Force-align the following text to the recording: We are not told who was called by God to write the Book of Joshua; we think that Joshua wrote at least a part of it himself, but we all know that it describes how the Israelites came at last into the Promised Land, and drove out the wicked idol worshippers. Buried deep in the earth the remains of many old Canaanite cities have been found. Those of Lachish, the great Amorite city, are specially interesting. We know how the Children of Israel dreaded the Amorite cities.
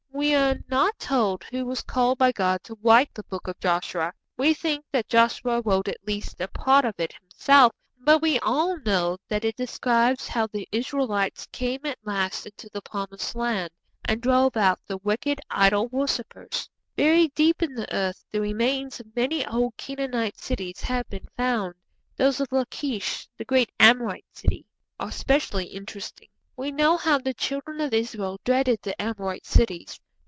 We 0.13 0.35
are 0.35 0.57
not 0.69 0.99
told 0.99 1.45
who 1.45 1.65
was 1.65 1.81
called 1.81 2.19
by 2.19 2.31
God 2.31 2.63
to 2.65 2.77
write 2.83 3.11
the 3.15 3.23
Book 3.23 3.47
of 3.47 3.59
Joshua; 3.59 4.13
we 4.37 4.53
think 4.53 4.85
that 4.91 5.07
Joshua 5.07 5.61
wrote 5.61 5.87
at 5.87 6.05
least 6.05 6.39
a 6.39 6.47
part 6.47 6.85
of 6.85 6.93
it 6.99 7.11
himself, 7.13 7.71
but 7.97 8.21
we 8.21 8.37
all 8.39 8.77
know 8.81 9.17
that 9.29 9.43
it 9.43 9.55
describes 9.55 10.27
how 10.27 10.45
the 10.45 10.67
Israelites 10.71 11.47
came 11.51 11.79
at 11.87 11.97
last 12.03 12.45
into 12.45 12.69
the 12.71 12.83
Promised 12.83 13.33
Land, 13.35 13.71
and 14.05 14.21
drove 14.21 14.55
out 14.55 14.79
the 14.85 14.97
wicked 14.97 15.41
idol 15.49 15.87
worshippers. 15.87 16.69
Buried 16.95 17.33
deep 17.33 17.63
in 17.63 17.73
the 17.73 17.91
earth 17.95 18.23
the 18.31 18.41
remains 18.41 18.99
of 18.99 19.15
many 19.15 19.43
old 19.47 19.75
Canaanite 19.77 20.37
cities 20.37 20.81
have 20.81 21.09
been 21.09 21.25
found. 21.35 21.73
Those 22.15 22.39
of 22.39 22.51
Lachish, 22.51 23.27
the 23.37 23.45
great 23.45 23.71
Amorite 23.79 24.25
city, 24.33 24.67
are 24.99 25.11
specially 25.11 25.65
interesting. 25.65 26.27
We 26.55 26.71
know 26.71 26.95
how 26.95 27.17
the 27.17 27.33
Children 27.33 27.81
of 27.81 27.91
Israel 27.91 28.39
dreaded 28.45 28.81
the 28.83 29.01
Amorite 29.01 29.47
cities. 29.47 29.99